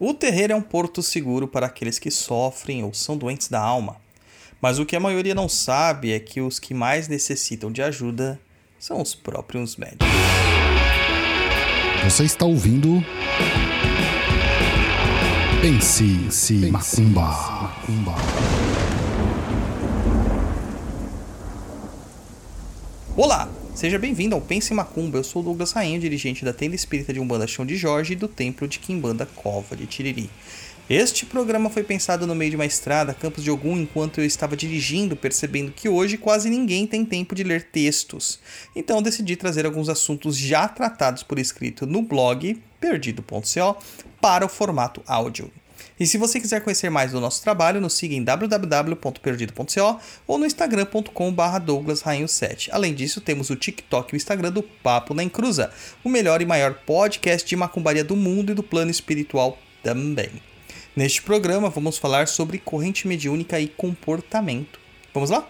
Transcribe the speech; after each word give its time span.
O 0.00 0.14
terreiro 0.14 0.52
é 0.52 0.56
um 0.56 0.62
porto 0.62 1.02
seguro 1.02 1.48
para 1.48 1.66
aqueles 1.66 1.98
que 1.98 2.08
sofrem 2.08 2.84
ou 2.84 2.94
são 2.94 3.16
doentes 3.16 3.48
da 3.48 3.60
alma. 3.60 3.96
Mas 4.60 4.78
o 4.78 4.86
que 4.86 4.94
a 4.94 5.00
maioria 5.00 5.34
não 5.34 5.48
sabe 5.48 6.12
é 6.12 6.20
que 6.20 6.40
os 6.40 6.60
que 6.60 6.72
mais 6.72 7.08
necessitam 7.08 7.72
de 7.72 7.82
ajuda 7.82 8.40
são 8.78 9.02
os 9.02 9.16
próprios 9.16 9.76
médicos. 9.76 10.06
Você 12.04 12.22
está 12.22 12.46
ouvindo. 12.46 13.04
Pense, 15.60 16.30
se 16.30 16.70
macumba. 16.70 17.20
macumba. 17.20 18.14
Olá, 23.16 23.48
seja 23.78 23.96
bem-vindo 23.96 24.34
ao 24.34 24.40
Pense 24.40 24.74
Macumba. 24.74 25.18
Eu 25.18 25.22
sou 25.22 25.40
Douglas 25.40 25.70
Rainha, 25.70 26.00
dirigente 26.00 26.44
da 26.44 26.52
tenda 26.52 26.74
espírita 26.74 27.12
de 27.12 27.20
Umbanda 27.20 27.46
Chão 27.46 27.64
de 27.64 27.76
Jorge 27.76 28.14
e 28.14 28.16
do 28.16 28.26
templo 28.26 28.66
de 28.66 28.80
Quimbanda 28.80 29.24
Cova 29.24 29.76
de 29.76 29.86
Tiriri. 29.86 30.28
Este 30.90 31.24
programa 31.24 31.70
foi 31.70 31.84
pensado 31.84 32.26
no 32.26 32.34
meio 32.34 32.50
de 32.50 32.56
uma 32.56 32.66
estrada, 32.66 33.14
Campos 33.14 33.44
de 33.44 33.52
Ogum, 33.52 33.78
enquanto 33.78 34.18
eu 34.18 34.24
estava 34.24 34.56
dirigindo, 34.56 35.14
percebendo 35.14 35.70
que 35.70 35.88
hoje 35.88 36.18
quase 36.18 36.50
ninguém 36.50 36.88
tem 36.88 37.04
tempo 37.04 37.36
de 37.36 37.44
ler 37.44 37.68
textos. 37.70 38.40
Então 38.74 39.00
decidi 39.00 39.36
trazer 39.36 39.64
alguns 39.64 39.88
assuntos 39.88 40.36
já 40.36 40.66
tratados 40.66 41.22
por 41.22 41.38
escrito 41.38 41.86
no 41.86 42.02
blog 42.02 42.60
perdido.co 42.80 43.76
para 44.20 44.44
o 44.44 44.48
formato 44.48 45.04
áudio. 45.06 45.52
E 45.98 46.06
se 46.06 46.18
você 46.18 46.40
quiser 46.40 46.62
conhecer 46.62 46.90
mais 46.90 47.12
do 47.12 47.20
nosso 47.20 47.42
trabalho, 47.42 47.80
nos 47.80 47.94
siga 47.94 48.14
em 48.14 48.22
www.perdido.co 48.22 50.00
ou 50.26 50.38
no 50.38 50.46
instagram.com.br 50.46 51.58
douglasrainho7. 51.64 52.68
Além 52.72 52.94
disso, 52.94 53.20
temos 53.20 53.50
o 53.50 53.56
TikTok 53.56 54.12
e 54.12 54.16
o 54.16 54.18
Instagram 54.18 54.52
do 54.52 54.62
Papo 54.62 55.14
na 55.14 55.22
Encruza, 55.22 55.70
o 56.04 56.08
melhor 56.08 56.40
e 56.40 56.46
maior 56.46 56.74
podcast 56.74 57.48
de 57.48 57.56
macumbaria 57.56 58.04
do 58.04 58.16
mundo 58.16 58.52
e 58.52 58.54
do 58.54 58.62
plano 58.62 58.90
espiritual 58.90 59.58
também. 59.82 60.30
Neste 60.94 61.22
programa, 61.22 61.70
vamos 61.70 61.98
falar 61.98 62.26
sobre 62.28 62.58
corrente 62.58 63.06
mediúnica 63.06 63.60
e 63.60 63.68
comportamento. 63.68 64.80
Vamos 65.14 65.30
lá? 65.30 65.48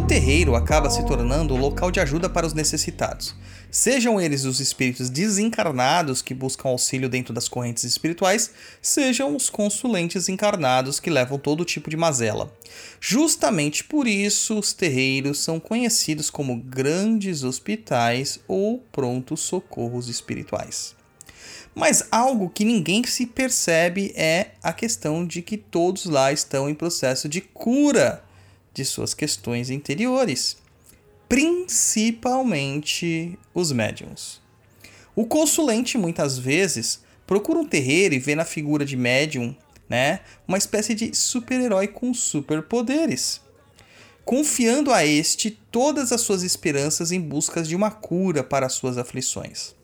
Terreiro 0.00 0.54
acaba 0.54 0.88
se 0.88 1.04
tornando 1.04 1.54
o 1.54 1.58
local 1.58 1.90
de 1.90 2.00
ajuda 2.00 2.28
para 2.28 2.46
os 2.46 2.54
necessitados. 2.54 3.34
Sejam 3.70 4.20
eles 4.20 4.44
os 4.44 4.60
espíritos 4.60 5.10
desencarnados 5.10 6.22
que 6.22 6.34
buscam 6.34 6.68
auxílio 6.68 7.08
dentro 7.08 7.34
das 7.34 7.48
correntes 7.48 7.84
espirituais, 7.84 8.50
sejam 8.80 9.34
os 9.34 9.50
consulentes 9.50 10.28
encarnados 10.28 11.00
que 11.00 11.10
levam 11.10 11.38
todo 11.38 11.64
tipo 11.64 11.90
de 11.90 11.96
mazela. 11.96 12.52
Justamente 13.00 13.82
por 13.82 14.06
isso, 14.06 14.58
os 14.58 14.72
terreiros 14.72 15.40
são 15.40 15.58
conhecidos 15.58 16.30
como 16.30 16.56
grandes 16.56 17.42
hospitais 17.42 18.40
ou 18.46 18.78
prontos 18.92 19.40
socorros 19.40 20.08
espirituais. 20.08 20.94
Mas 21.74 22.06
algo 22.10 22.50
que 22.50 22.64
ninguém 22.64 23.02
se 23.04 23.26
percebe 23.26 24.12
é 24.14 24.52
a 24.62 24.72
questão 24.72 25.26
de 25.26 25.42
que 25.42 25.56
todos 25.56 26.04
lá 26.04 26.32
estão 26.32 26.68
em 26.68 26.74
processo 26.74 27.28
de 27.28 27.40
cura 27.40 28.22
de 28.74 28.84
suas 28.84 29.14
questões 29.14 29.70
interiores, 29.70 30.56
principalmente 31.28 33.38
os 33.54 33.72
médiums. 33.72 34.40
O 35.14 35.26
consulente 35.26 35.98
muitas 35.98 36.38
vezes 36.38 37.02
procura 37.26 37.58
um 37.58 37.66
terreiro 37.66 38.14
e 38.14 38.18
vê 38.18 38.34
na 38.34 38.44
figura 38.44 38.84
de 38.84 38.96
médium, 38.96 39.54
né, 39.88 40.20
uma 40.46 40.58
espécie 40.58 40.94
de 40.94 41.14
super-herói 41.14 41.88
com 41.88 42.14
superpoderes, 42.14 43.40
confiando 44.24 44.92
a 44.92 45.04
este 45.04 45.50
todas 45.50 46.12
as 46.12 46.22
suas 46.22 46.42
esperanças 46.42 47.12
em 47.12 47.20
busca 47.20 47.62
de 47.62 47.76
uma 47.76 47.90
cura 47.90 48.42
para 48.42 48.68
suas 48.68 48.96
aflições. 48.96 49.74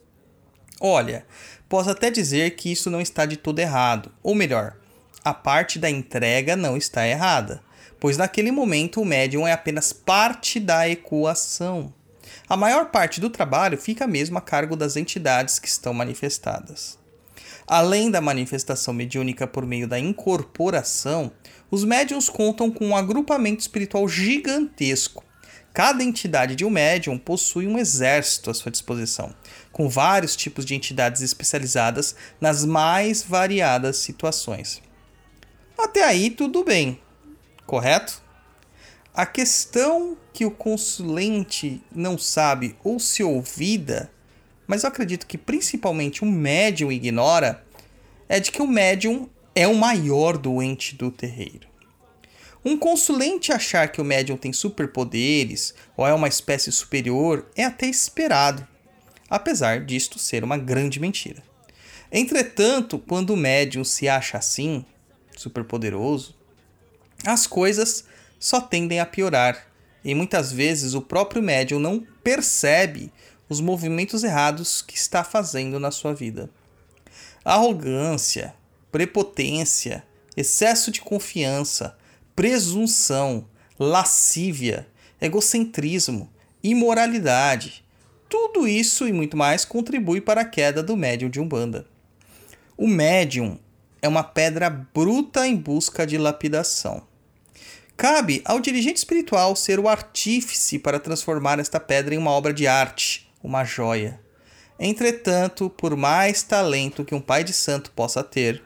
Olha, 0.81 1.27
posso 1.69 1.91
até 1.91 2.11
dizer 2.11 2.57
que 2.57 2.73
isso 2.73 2.89
não 2.89 3.01
está 3.01 3.27
de 3.27 3.37
todo 3.37 3.59
errado, 3.59 4.13
ou 4.23 4.35
melhor, 4.35 4.77
a 5.25 5.35
parte 5.35 5.79
da 5.79 5.91
entrega 5.91 6.57
não 6.57 6.77
está 6.77 7.07
errada 7.07 7.63
pois 7.99 8.17
naquele 8.17 8.51
momento 8.51 9.01
o 9.01 9.05
médium 9.05 9.47
é 9.47 9.53
apenas 9.53 9.93
parte 9.93 10.59
da 10.61 10.89
equação. 10.89 11.93
A 12.49 12.57
maior 12.57 12.87
parte 12.87 13.21
do 13.21 13.31
trabalho 13.31 13.77
fica 13.77 14.07
mesmo 14.07 14.39
a 14.39 14.41
cargo 14.41 14.77
das 14.77 14.97
entidades 14.97 15.59
que 15.59 15.69
estão 15.69 15.93
manifestadas. 15.93 16.99
Além 17.67 18.11
da 18.11 18.21
manifestação 18.21 18.95
mediúnica 18.95 19.47
por 19.47 19.67
meio 19.67 19.87
da 19.87 19.99
incorporação, 19.99 21.31
os 21.71 21.85
médiums 21.85 22.31
contam 22.31 22.71
com 22.71 22.87
um 22.87 22.97
agrupamento 22.97 23.61
espiritual 23.61 24.09
gigantesco. 24.09 25.23
Cada 25.75 26.03
entidade 26.03 26.57
de 26.57 26.65
um 26.65 26.71
médium 26.71 27.19
possui 27.19 27.67
um 27.67 27.79
exército 27.79 28.51
à 28.51 28.55
sua 28.55 28.73
disposição, 28.73 29.35
com 29.71 29.89
vários 29.89 30.35
tipos 30.35 30.65
de 30.65 30.75
entidades 30.75 31.21
especializadas 31.21 32.17
nas 32.41 32.65
mais 32.65 33.23
variadas 33.23 33.99
situações. 33.99 34.83
Até 35.79 36.03
aí 36.03 36.31
tudo 36.31 36.65
bem, 36.65 36.99
correto? 37.69 38.23
A 39.13 39.27
questão 39.27 40.17
que 40.33 40.47
o 40.47 40.51
consulente 40.51 41.83
não 41.95 42.17
sabe 42.17 42.75
ou 42.83 42.99
se 42.99 43.23
ouvida, 43.23 44.11
mas 44.67 44.83
eu 44.83 44.89
acredito 44.89 45.27
que 45.27 45.37
principalmente 45.37 46.23
o 46.23 46.27
médium 46.27 46.91
ignora, 46.91 47.63
é 48.27 48.41
de 48.41 48.51
que 48.51 48.63
o 48.63 48.67
médium 48.67 49.29
é 49.55 49.69
o 49.69 49.75
maior 49.75 50.39
doente 50.39 50.95
do 50.95 51.11
terreiro. 51.11 51.69
Um 52.65 52.79
consulente 52.79 53.53
achar 53.53 53.93
que 53.93 54.01
o 54.01 54.05
médium 54.05 54.37
tem 54.37 54.53
superpoderes 54.53 55.75
ou 55.97 56.07
é 56.07 56.15
uma 56.15 56.29
espécie 56.29 56.73
superior 56.73 57.51
é 57.55 57.65
até 57.65 57.87
esperado, 57.87 58.67
apesar 59.29 59.85
disto 59.85 60.19
ser 60.19 60.43
uma 60.43 60.57
grande 60.57 60.99
mentira. 60.99 61.43
Entretanto, 62.11 62.99
quando 62.99 63.31
o 63.31 63.37
médium 63.37 63.85
se 63.85 64.09
acha 64.09 64.39
assim, 64.39 64.85
superpoderoso, 65.37 66.38
as 67.25 67.47
coisas 67.47 68.05
só 68.39 68.61
tendem 68.61 69.01
a 69.01 69.07
piorar 69.07 69.67
e 70.05 70.15
muitas 70.15 70.53
vezes 70.53 70.95
o 70.95 71.03
próprio 71.03 71.43
médium 71.43 71.79
não 71.79 72.07
percebe 72.23 73.13
os 73.49 73.61
movimentos 73.61 74.23
errados 74.23 74.83
que 74.83 74.97
está 74.97 75.25
fazendo 75.25 75.81
na 75.81 75.91
sua 75.91 76.15
vida. 76.15 76.51
Arrogância, 77.45 78.55
prepotência, 78.93 80.05
excesso 80.37 80.91
de 80.91 81.01
confiança, 81.01 81.97
presunção, 82.37 83.47
lascívia, 83.79 84.87
egocentrismo, 85.21 86.31
imoralidade, 86.63 87.85
tudo 88.29 88.69
isso 88.69 89.09
e 89.09 89.13
muito 89.13 89.37
mais 89.37 89.65
contribui 89.65 90.21
para 90.21 90.43
a 90.43 90.45
queda 90.45 90.83
do 90.83 90.97
médium 90.97 91.31
de 91.31 91.41
Umbanda. 91.41 91.87
O 92.77 92.87
médium 92.87 93.59
é 94.01 94.07
uma 94.07 94.23
pedra 94.23 94.69
bruta 94.71 95.47
em 95.47 95.57
busca 95.57 96.07
de 96.07 96.19
lapidação. 96.19 97.08
Cabe 97.99 98.41
ao 98.45 98.61
dirigente 98.61 98.99
espiritual 98.99 99.57
ser 99.57 99.81
o 99.81 99.89
artífice 99.89 100.79
para 100.79 101.01
transformar 101.01 101.59
esta 101.59 101.81
pedra 101.81 102.15
em 102.15 102.19
uma 102.19 102.31
obra 102.31 102.55
de 102.55 102.65
arte, 102.65 103.29
uma 103.43 103.65
joia. 103.65 104.21
Entretanto, 104.79 105.69
por 105.69 105.97
mais 105.97 106.45
talento 106.45 107.05
que 107.05 107.13
um 107.13 107.21
pai 107.21 107.43
de 107.43 107.53
santo 107.53 107.91
possa 107.91 108.23
ter, 108.23 108.63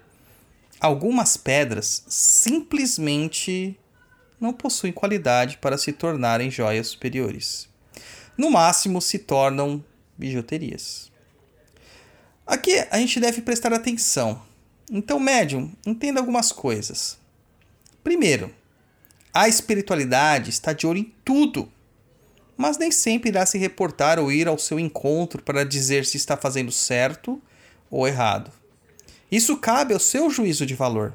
algumas 0.79 1.39
pedras 1.39 2.05
simplesmente 2.09 3.75
não 4.39 4.53
possuem 4.53 4.93
qualidade 4.93 5.57
para 5.57 5.79
se 5.79 5.93
tornarem 5.93 6.51
joias 6.51 6.89
superiores. 6.89 7.71
No 8.37 8.51
máximo, 8.51 9.01
se 9.01 9.19
tornam 9.19 9.83
bijuterias. 10.15 11.11
Aqui 12.47 12.87
a 12.91 12.99
gente 12.99 13.19
deve 13.19 13.41
prestar 13.41 13.73
atenção. 13.73 14.43
Então, 14.91 15.19
médium, 15.19 15.73
entenda 15.87 16.21
algumas 16.21 16.53
coisas. 16.53 17.19
Primeiro, 18.05 18.55
a 19.35 19.49
espiritualidade 19.49 20.51
está 20.51 20.73
de 20.73 20.87
olho 20.87 20.99
em 20.99 21.15
tudo, 21.25 21.71
mas 22.57 22.77
nem 22.77 22.91
sempre 22.91 23.31
irá 23.31 23.47
se 23.47 23.57
reportar 23.57 24.19
ou 24.19 24.31
ir 24.31 24.47
ao 24.47 24.59
seu 24.59 24.79
encontro 24.79 25.43
para 25.43 25.65
dizer 25.65 26.05
se 26.05 26.17
está 26.17 26.37
fazendo 26.37 26.71
certo 26.71 27.41
ou 27.91 28.07
errado. 28.07 28.53
Isso 29.31 29.57
cabe 29.57 29.95
ao 29.95 30.01
seu 30.01 30.29
juízo 30.29 30.67
de 30.67 30.75
valor. 30.75 31.15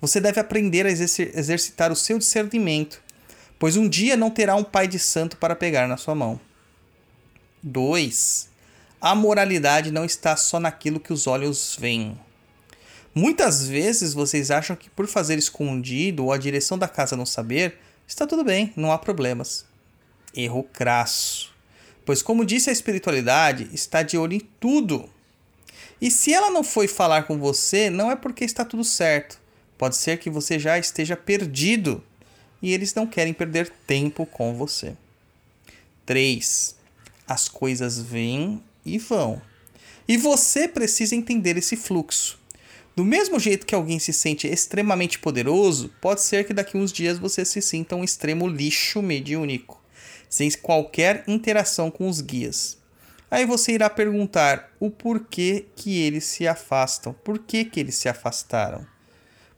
Você 0.00 0.18
deve 0.18 0.40
aprender 0.40 0.86
a 0.86 0.90
exercitar 0.90 1.92
o 1.92 1.96
seu 1.96 2.18
discernimento, 2.18 3.02
pois 3.58 3.76
um 3.76 3.88
dia 3.88 4.16
não 4.16 4.30
terá 4.30 4.56
um 4.56 4.64
pai 4.64 4.88
de 4.88 4.98
santo 4.98 5.36
para 5.36 5.54
pegar 5.54 5.86
na 5.86 5.96
sua 5.96 6.14
mão. 6.14 6.40
2. 7.62 8.48
A 9.00 9.14
moralidade 9.14 9.92
não 9.92 10.04
está 10.04 10.36
só 10.36 10.58
naquilo 10.58 10.98
que 10.98 11.12
os 11.12 11.26
olhos 11.26 11.76
veem. 11.78 12.18
Muitas 13.14 13.66
vezes 13.66 14.14
vocês 14.14 14.50
acham 14.50 14.74
que 14.74 14.88
por 14.88 15.06
fazer 15.06 15.38
escondido 15.38 16.24
ou 16.24 16.32
a 16.32 16.38
direção 16.38 16.78
da 16.78 16.88
casa 16.88 17.16
não 17.16 17.26
saber, 17.26 17.78
está 18.06 18.26
tudo 18.26 18.42
bem, 18.42 18.72
não 18.74 18.90
há 18.90 18.98
problemas. 18.98 19.66
Erro 20.34 20.62
crasso. 20.62 21.52
Pois, 22.06 22.22
como 22.22 22.44
disse 22.44 22.70
a 22.70 22.72
espiritualidade, 22.72 23.68
está 23.72 24.02
de 24.02 24.16
olho 24.16 24.34
em 24.34 24.40
tudo. 24.58 25.08
E 26.00 26.10
se 26.10 26.32
ela 26.32 26.50
não 26.50 26.64
foi 26.64 26.88
falar 26.88 27.24
com 27.24 27.38
você, 27.38 27.90
não 27.90 28.10
é 28.10 28.16
porque 28.16 28.44
está 28.44 28.64
tudo 28.64 28.82
certo. 28.82 29.38
Pode 29.76 29.96
ser 29.96 30.18
que 30.18 30.30
você 30.30 30.58
já 30.58 30.78
esteja 30.78 31.16
perdido 31.16 32.02
e 32.62 32.72
eles 32.72 32.94
não 32.94 33.06
querem 33.06 33.32
perder 33.34 33.70
tempo 33.86 34.24
com 34.24 34.54
você. 34.54 34.96
3. 36.06 36.74
As 37.26 37.48
coisas 37.48 38.00
vêm 38.00 38.62
e 38.84 38.98
vão. 38.98 39.40
E 40.08 40.16
você 40.16 40.66
precisa 40.66 41.14
entender 41.14 41.56
esse 41.56 41.76
fluxo. 41.76 42.41
Do 42.94 43.04
mesmo 43.04 43.38
jeito 43.38 43.64
que 43.64 43.74
alguém 43.74 43.98
se 43.98 44.12
sente 44.12 44.46
extremamente 44.46 45.18
poderoso, 45.18 45.90
pode 46.00 46.20
ser 46.20 46.44
que 46.44 46.52
daqui 46.52 46.76
uns 46.76 46.92
dias 46.92 47.18
você 47.18 47.42
se 47.44 47.62
sinta 47.62 47.96
um 47.96 48.04
extremo 48.04 48.46
lixo 48.46 49.00
mediúnico, 49.00 49.82
sem 50.28 50.50
qualquer 50.50 51.24
interação 51.26 51.90
com 51.90 52.06
os 52.06 52.20
guias. 52.20 52.78
Aí 53.30 53.46
você 53.46 53.72
irá 53.72 53.88
perguntar 53.88 54.70
o 54.78 54.90
porquê 54.90 55.64
que 55.74 56.02
eles 56.02 56.24
se 56.24 56.46
afastam, 56.46 57.14
por 57.14 57.38
que, 57.38 57.64
que 57.64 57.80
eles 57.80 57.94
se 57.94 58.10
afastaram. 58.10 58.86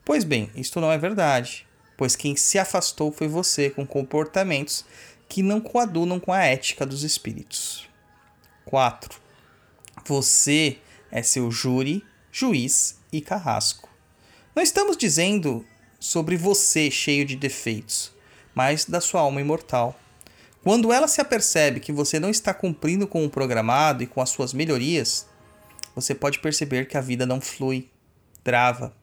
Pois 0.05 0.23
bem, 0.23 0.49
isto 0.55 0.79
não 0.79 0.89
é 0.89 0.97
verdade, 0.97 1.67
pois 1.97 2.15
quem 2.15 2.37
se 2.37 2.57
afastou 2.57 3.11
foi 3.11 3.27
você 3.27 3.69
com 3.69 3.85
comportamentos 3.85 4.85
que 5.27 5.43
não 5.43 5.59
coadunam 5.59 6.21
com 6.21 6.31
a 6.31 6.41
ética 6.41 6.85
dos 6.85 7.03
espíritos. 7.03 7.89
4. 8.63 9.19
Você 10.05 10.77
é 11.11 11.21
seu 11.21 11.51
júri, 11.51 12.01
juiz 12.31 12.97
e 13.17 13.21
carrasco. 13.21 13.89
Não 14.55 14.61
estamos 14.61 14.97
dizendo 14.97 15.65
sobre 15.99 16.35
você 16.35 16.91
cheio 16.91 17.25
de 17.25 17.35
defeitos, 17.35 18.11
mas 18.53 18.85
da 18.85 18.99
sua 18.99 19.21
alma 19.21 19.41
imortal. 19.41 19.97
Quando 20.63 20.91
ela 20.91 21.07
se 21.07 21.21
apercebe 21.21 21.79
que 21.79 21.91
você 21.91 22.19
não 22.19 22.29
está 22.29 22.53
cumprindo 22.53 23.07
com 23.07 23.23
o 23.23 23.29
programado 23.29 24.03
e 24.03 24.07
com 24.07 24.21
as 24.21 24.29
suas 24.29 24.53
melhorias, 24.53 25.27
você 25.95 26.13
pode 26.13 26.39
perceber 26.39 26.87
que 26.87 26.97
a 26.97 27.01
vida 27.01 27.25
não 27.25 27.39
flui, 27.39 27.89
trava. 28.43 28.93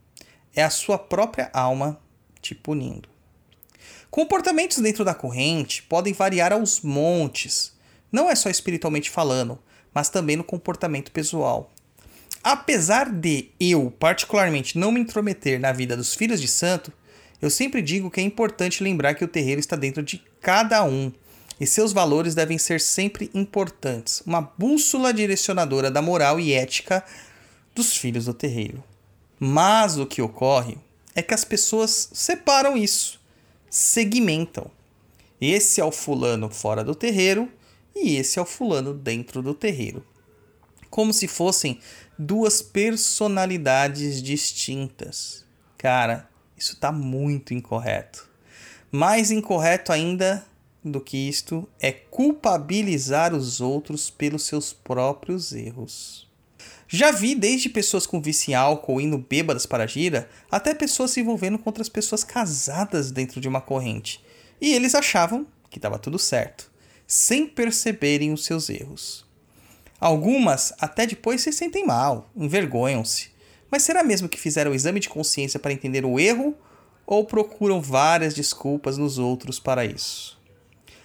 É 0.54 0.62
a 0.62 0.70
sua 0.70 0.98
própria 0.98 1.50
alma 1.54 2.00
te 2.40 2.54
punindo. 2.54 3.08
Comportamentos 4.10 4.78
dentro 4.78 5.04
da 5.04 5.14
corrente 5.14 5.82
podem 5.84 6.12
variar 6.12 6.52
aos 6.52 6.82
montes, 6.82 7.72
não 8.10 8.28
é 8.28 8.34
só 8.34 8.50
espiritualmente 8.50 9.08
falando, 9.08 9.58
mas 9.94 10.10
também 10.10 10.36
no 10.36 10.44
comportamento 10.44 11.10
pessoal. 11.10 11.72
Apesar 12.42 13.10
de 13.10 13.50
eu, 13.60 13.92
particularmente, 13.98 14.76
não 14.76 14.90
me 14.90 15.00
intrometer 15.00 15.60
na 15.60 15.72
vida 15.72 15.96
dos 15.96 16.14
filhos 16.14 16.40
de 16.40 16.48
santo, 16.48 16.92
eu 17.40 17.50
sempre 17.50 17.80
digo 17.80 18.10
que 18.10 18.20
é 18.20 18.24
importante 18.24 18.82
lembrar 18.82 19.14
que 19.14 19.24
o 19.24 19.28
terreiro 19.28 19.60
está 19.60 19.76
dentro 19.76 20.02
de 20.02 20.22
cada 20.40 20.84
um 20.84 21.12
e 21.60 21.66
seus 21.66 21.92
valores 21.92 22.34
devem 22.34 22.58
ser 22.58 22.80
sempre 22.80 23.30
importantes, 23.32 24.22
uma 24.26 24.40
bússola 24.40 25.12
direcionadora 25.12 25.90
da 25.90 26.02
moral 26.02 26.40
e 26.40 26.52
ética 26.52 27.04
dos 27.74 27.96
filhos 27.96 28.24
do 28.24 28.34
terreiro. 28.34 28.82
Mas 29.38 29.98
o 29.98 30.06
que 30.06 30.22
ocorre 30.22 30.76
é 31.14 31.22
que 31.22 31.34
as 31.34 31.44
pessoas 31.44 32.08
separam 32.12 32.76
isso, 32.76 33.20
segmentam. 33.70 34.70
Esse 35.40 35.80
é 35.80 35.84
o 35.84 35.92
fulano 35.92 36.48
fora 36.48 36.82
do 36.82 36.94
terreiro 36.94 37.48
e 37.94 38.16
esse 38.16 38.38
é 38.38 38.42
o 38.42 38.46
fulano 38.46 38.94
dentro 38.94 39.42
do 39.42 39.54
terreiro. 39.54 40.04
Como 40.90 41.12
se 41.12 41.26
fossem 41.26 41.80
duas 42.22 42.62
personalidades 42.62 44.22
distintas. 44.22 45.44
Cara, 45.76 46.28
isso 46.56 46.74
está 46.74 46.92
muito 46.92 47.52
incorreto. 47.52 48.28
Mais 48.90 49.30
incorreto 49.30 49.92
ainda 49.92 50.44
do 50.84 51.00
que 51.00 51.16
isto 51.16 51.68
é 51.80 51.90
culpabilizar 51.92 53.34
os 53.34 53.60
outros 53.60 54.10
pelos 54.10 54.44
seus 54.44 54.72
próprios 54.72 55.52
erros. 55.52 56.30
Já 56.86 57.10
vi 57.10 57.34
desde 57.34 57.68
pessoas 57.68 58.06
com 58.06 58.20
vício 58.20 58.50
em 58.50 58.54
álcool 58.54 59.00
indo 59.00 59.18
bêbadas 59.18 59.64
para 59.64 59.84
a 59.84 59.86
gira, 59.86 60.28
até 60.50 60.74
pessoas 60.74 61.10
se 61.10 61.20
envolvendo 61.20 61.58
com 61.58 61.70
outras 61.70 61.88
pessoas 61.88 62.22
casadas 62.22 63.10
dentro 63.10 63.40
de 63.40 63.48
uma 63.48 63.60
corrente. 63.60 64.22
E 64.60 64.74
eles 64.74 64.94
achavam 64.94 65.46
que 65.70 65.78
estava 65.78 65.98
tudo 65.98 66.18
certo 66.18 66.70
sem 67.06 67.46
perceberem 67.46 68.32
os 68.32 68.44
seus 68.44 68.70
erros. 68.70 69.26
Algumas 70.02 70.74
até 70.80 71.06
depois 71.06 71.42
se 71.42 71.52
sentem 71.52 71.86
mal, 71.86 72.28
envergonham-se. 72.34 73.30
Mas 73.70 73.84
será 73.84 74.02
mesmo 74.02 74.28
que 74.28 74.36
fizeram 74.36 74.72
o 74.72 74.74
exame 74.74 74.98
de 74.98 75.08
consciência 75.08 75.60
para 75.60 75.72
entender 75.72 76.04
o 76.04 76.18
erro 76.18 76.56
ou 77.06 77.24
procuram 77.24 77.80
várias 77.80 78.34
desculpas 78.34 78.98
nos 78.98 79.16
outros 79.16 79.60
para 79.60 79.84
isso? 79.84 80.36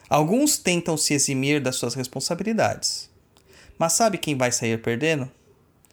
Alguns 0.09 0.57
tentam 0.57 0.97
se 0.97 1.13
eximir 1.13 1.61
das 1.61 1.75
suas 1.75 1.93
responsabilidades. 1.93 3.07
Mas 3.77 3.93
sabe 3.93 4.17
quem 4.17 4.35
vai 4.35 4.51
sair 4.51 4.81
perdendo? 4.81 5.29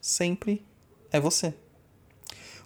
Sempre 0.01 0.65
é 1.13 1.21
você. 1.21 1.53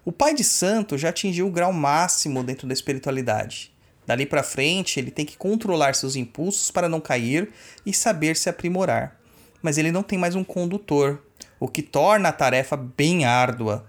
O 0.04 0.12
pai 0.12 0.34
de 0.34 0.44
santo 0.44 0.96
já 0.96 1.08
atingiu 1.08 1.48
o 1.48 1.50
grau 1.50 1.72
máximo 1.72 2.44
dentro 2.44 2.68
da 2.68 2.74
espiritualidade. 2.74 3.72
Dali 4.06 4.24
para 4.24 4.44
frente, 4.44 5.00
ele 5.00 5.10
tem 5.10 5.26
que 5.26 5.36
controlar 5.36 5.96
seus 5.96 6.14
impulsos 6.14 6.70
para 6.70 6.88
não 6.88 7.00
cair 7.00 7.50
e 7.84 7.92
saber 7.92 8.36
se 8.36 8.48
aprimorar. 8.48 9.17
Mas 9.62 9.78
ele 9.78 9.90
não 9.90 10.02
tem 10.02 10.18
mais 10.18 10.34
um 10.34 10.44
condutor, 10.44 11.22
o 11.58 11.68
que 11.68 11.82
torna 11.82 12.28
a 12.28 12.32
tarefa 12.32 12.76
bem 12.76 13.24
árdua. 13.24 13.88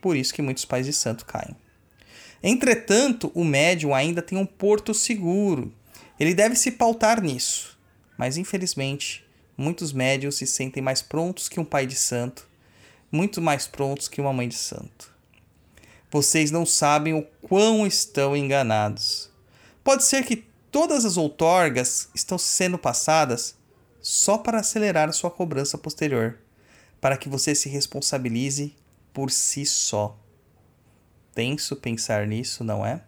Por 0.00 0.16
isso 0.16 0.32
que 0.32 0.42
muitos 0.42 0.64
pais 0.64 0.86
de 0.86 0.92
santo 0.92 1.24
caem. 1.26 1.56
Entretanto, 2.42 3.32
o 3.34 3.44
médium 3.44 3.94
ainda 3.94 4.20
tem 4.20 4.36
um 4.36 4.44
porto 4.44 4.92
seguro. 4.92 5.72
Ele 6.20 6.34
deve 6.34 6.56
se 6.56 6.72
pautar 6.72 7.22
nisso. 7.22 7.78
Mas 8.18 8.36
infelizmente, 8.36 9.24
muitos 9.56 9.92
médios 9.92 10.36
se 10.36 10.46
sentem 10.46 10.82
mais 10.82 11.02
prontos 11.02 11.48
que 11.48 11.58
um 11.58 11.64
pai 11.64 11.86
de 11.86 11.96
santo, 11.96 12.48
muito 13.10 13.40
mais 13.40 13.66
prontos 13.66 14.08
que 14.08 14.20
uma 14.20 14.32
mãe 14.32 14.48
de 14.48 14.56
santo. 14.56 15.12
Vocês 16.10 16.50
não 16.50 16.64
sabem 16.64 17.14
o 17.14 17.22
quão 17.42 17.86
estão 17.86 18.36
enganados. 18.36 19.30
Pode 19.82 20.04
ser 20.04 20.24
que 20.24 20.44
todas 20.70 21.04
as 21.04 21.16
outorgas 21.16 22.08
estão 22.14 22.38
sendo 22.38 22.78
passadas 22.78 23.56
só 24.04 24.36
para 24.36 24.60
acelerar 24.60 25.10
sua 25.14 25.30
cobrança 25.30 25.78
posterior, 25.78 26.38
para 27.00 27.16
que 27.16 27.26
você 27.26 27.54
se 27.54 27.70
responsabilize 27.70 28.76
por 29.14 29.30
si 29.30 29.64
só. 29.64 30.14
Tenso 31.34 31.74
pensar 31.74 32.26
nisso, 32.26 32.62
não 32.62 32.84
é? 32.84 33.00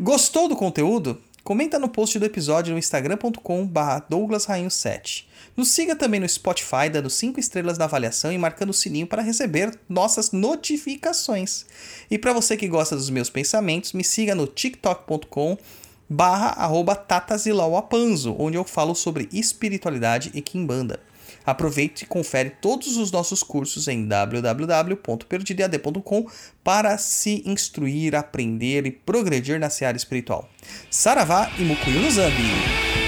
Gostou 0.00 0.48
do 0.48 0.56
conteúdo? 0.56 1.20
Comenta 1.44 1.78
no 1.78 1.86
post 1.86 2.18
do 2.18 2.24
episódio 2.24 2.72
no 2.72 2.78
instagram.com.br 2.78 3.80
douglasrainho7. 4.08 5.26
Nos 5.54 5.68
siga 5.68 5.94
também 5.94 6.18
no 6.18 6.28
Spotify, 6.28 6.88
dando 6.90 7.10
5 7.10 7.38
estrelas 7.38 7.76
na 7.76 7.84
avaliação 7.84 8.32
e 8.32 8.38
marcando 8.38 8.70
o 8.70 8.74
sininho 8.74 9.06
para 9.06 9.20
receber 9.20 9.78
nossas 9.86 10.32
notificações. 10.32 11.66
E 12.10 12.16
para 12.16 12.32
você 12.32 12.56
que 12.56 12.68
gosta 12.68 12.96
dos 12.96 13.10
meus 13.10 13.28
pensamentos, 13.28 13.92
me 13.92 14.02
siga 14.02 14.34
no 14.34 14.46
tiktok.com 14.46 15.58
barra 16.12 16.48
arroba 16.48 16.94
tatazilauapanzo, 16.94 18.36
onde 18.38 18.56
eu 18.56 18.64
falo 18.64 18.94
sobre 18.94 19.28
espiritualidade 19.32 20.30
e 20.34 20.42
quimbanda. 20.42 21.00
Aproveite 21.44 22.04
e 22.04 22.06
confere 22.06 22.50
todos 22.50 22.96
os 22.96 23.10
nossos 23.10 23.42
cursos 23.42 23.88
em 23.88 24.06
www.perdidead.com 24.06 26.26
para 26.62 26.96
se 26.98 27.42
instruir, 27.44 28.14
aprender 28.14 28.86
e 28.86 28.92
progredir 28.92 29.58
na 29.58 29.68
seara 29.68 29.96
espiritual. 29.96 30.48
Saravá 30.88 31.50
e 31.58 31.62
Mukuyu 31.62 32.00
no 32.00 32.08
Zambi! 32.10 33.01